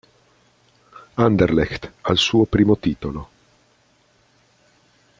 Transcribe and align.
Anderlecht, 1.25 1.87
al 2.01 2.17
suo 2.17 2.45
primo 2.45 2.75
titolo. 2.75 3.29